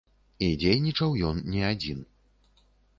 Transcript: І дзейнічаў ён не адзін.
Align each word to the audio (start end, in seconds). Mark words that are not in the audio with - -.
І 0.47 0.47
дзейнічаў 0.63 1.11
ён 1.29 1.45
не 1.55 1.61
адзін. 1.71 2.05